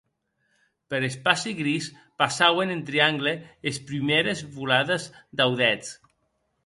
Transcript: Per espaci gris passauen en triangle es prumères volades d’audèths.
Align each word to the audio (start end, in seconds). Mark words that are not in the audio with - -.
Per 0.93 0.99
espaci 1.07 1.53
gris 1.59 1.89
passauen 2.23 2.73
en 2.77 2.81
triangle 2.87 3.35
es 3.73 3.79
prumères 3.91 4.45
volades 4.57 5.07
d’audèths. 5.39 5.97